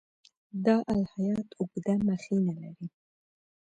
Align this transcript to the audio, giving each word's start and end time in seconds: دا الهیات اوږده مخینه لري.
دا 0.65 0.75
الهیات 0.93 1.49
اوږده 1.59 1.93
مخینه 2.07 2.53
لري. 2.61 2.87